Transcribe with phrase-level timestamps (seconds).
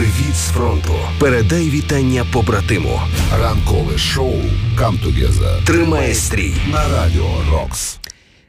[0.00, 0.92] Привіт з фронту.
[1.18, 3.00] Передай вітання побратиму.
[3.40, 4.34] Ранкове шоу
[4.76, 7.98] «Come Together» Тримає стрій на радіо Рокс.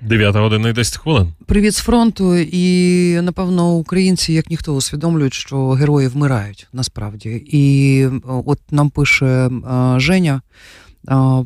[0.02, 1.34] 9 година і 10 хвилин.
[1.46, 2.36] Привіт з фронту.
[2.38, 7.44] І напевно українці, як ніхто, усвідомлюють, що герої вмирають насправді.
[7.46, 9.50] І от нам пише
[9.98, 10.42] Женя.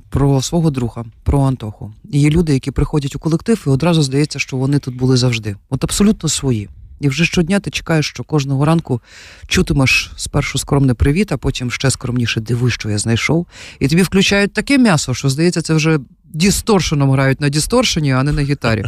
[0.10, 1.94] Про свого друга, про Антоху.
[2.12, 5.56] І Є люди, які приходять у колектив, і одразу здається, що вони тут були завжди.
[5.70, 6.70] От абсолютно свої.
[7.00, 9.02] І вже щодня ти чекаєш, що кожного ранку
[9.48, 13.47] чутимеш спершу скромне привіт, а потім ще скромніше диви, що я знайшов.
[13.79, 18.32] І тобі включають таке м'ясо, що здається, це вже дісторшеном грають на дісторшені, а не
[18.32, 18.84] на гітарі.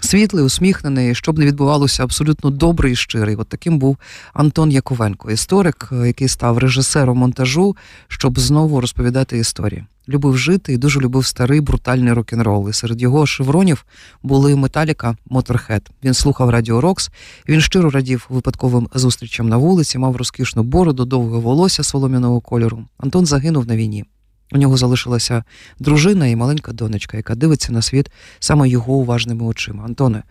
[0.00, 3.36] Світлий, усміхнений, щоб не відбувалося абсолютно добрий і щирий.
[3.36, 3.96] От таким був
[4.34, 7.76] Антон Яковенко, історик, який став режисером монтажу,
[8.08, 12.68] щоб знову розповідати історії любив жити і дуже любив старий брутальний рок-н-рол.
[12.68, 13.84] І Серед його шевронів
[14.22, 15.90] були Металіка, Моторхед.
[16.04, 17.10] Він слухав Радіо Рокс.
[17.48, 22.84] Він щиро радів випадковим зустрічам на вулиці, мав розкішну бороду, довге волосся солом'яного кольору.
[22.98, 24.04] Антон загинув на війні.
[24.52, 25.44] У нього залишилася
[25.78, 29.84] дружина і маленька донечка, яка дивиться на світ саме його уважними очима.
[29.84, 30.22] Антоне,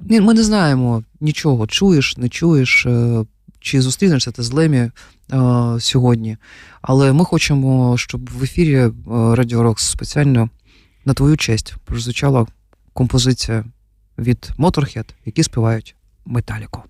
[0.00, 3.24] ми не знаємо нічого, чуєш, не чуєш, е,
[3.60, 4.90] чи зустрінешся ти з Лемі
[5.78, 6.36] сьогодні.
[6.82, 10.50] Але ми хочемо, щоб в ефірі е, Радіо Рокс спеціально
[11.04, 12.46] на твою честь прозвучала
[12.92, 13.64] композиція
[14.18, 15.96] від Motorhead, які співають
[16.26, 16.82] Металіку.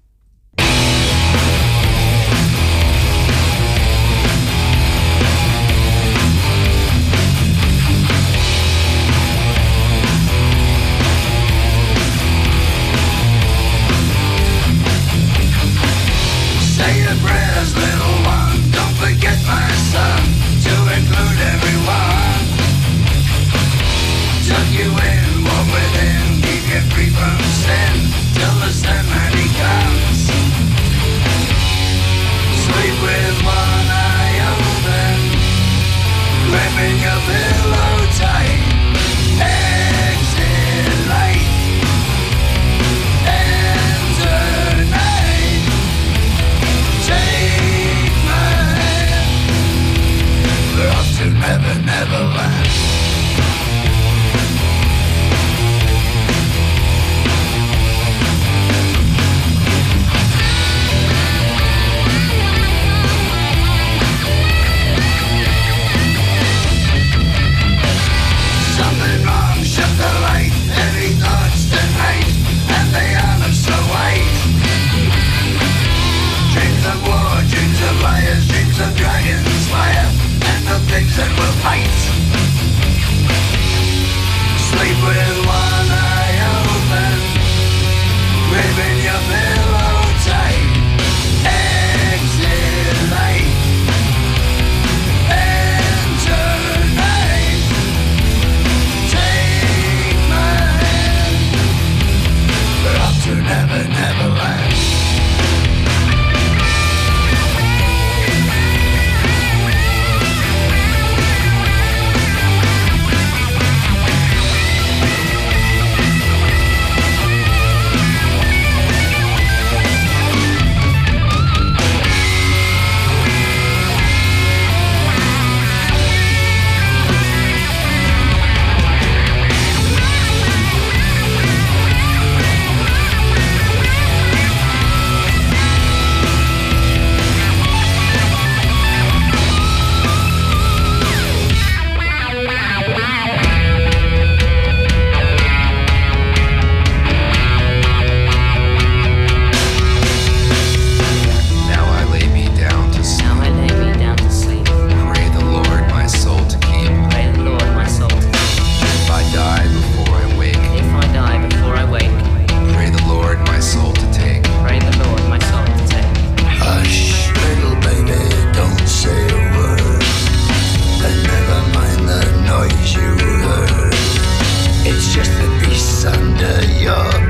[176.06, 177.26] under your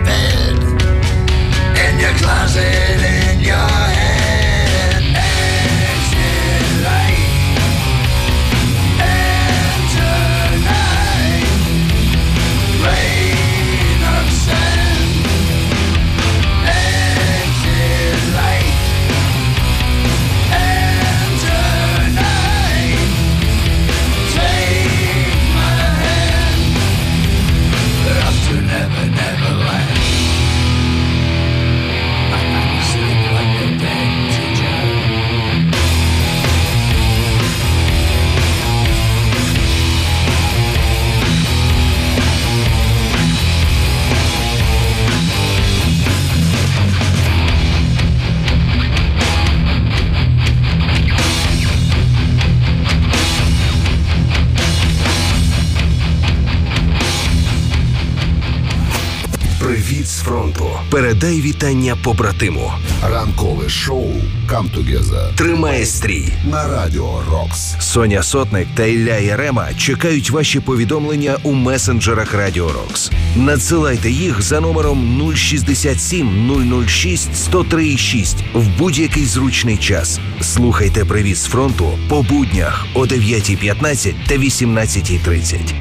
[60.56, 60.76] Привіт.
[60.90, 62.72] Передай вітання побратиму.
[63.10, 64.12] Ранкове шоу
[64.48, 66.28] «Come Together» Тримай стрій.
[66.50, 67.74] на Радіо Рокс.
[67.80, 73.10] Соня Сотник та Ілля Ярема чекають ваші повідомлення у месенджерах Радіо Рокс.
[73.36, 80.20] Надсилайте їх за номером 067 006 1036 в будь-який зручний час.
[80.40, 85.74] Слухайте привіт з фронту по буднях о 9.15 та 18.30.